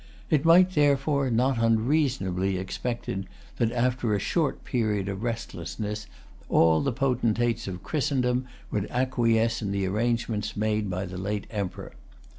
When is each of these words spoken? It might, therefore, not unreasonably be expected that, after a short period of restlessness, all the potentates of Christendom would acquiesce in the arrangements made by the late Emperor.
It 0.31 0.45
might, 0.45 0.71
therefore, 0.71 1.29
not 1.29 1.59
unreasonably 1.61 2.53
be 2.53 2.57
expected 2.57 3.27
that, 3.57 3.71
after 3.71 4.15
a 4.15 4.19
short 4.19 4.65
period 4.65 5.07
of 5.07 5.21
restlessness, 5.21 6.07
all 6.49 6.81
the 6.81 6.91
potentates 6.91 7.67
of 7.67 7.83
Christendom 7.83 8.47
would 8.71 8.89
acquiesce 8.89 9.61
in 9.61 9.71
the 9.71 9.85
arrangements 9.85 10.57
made 10.57 10.89
by 10.89 11.05
the 11.05 11.19
late 11.19 11.45
Emperor. 11.51 11.91